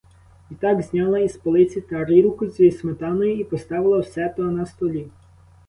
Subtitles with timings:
[0.51, 5.07] Відтак зняла із полиці тарілку зі сметаною і поставила все то на столі.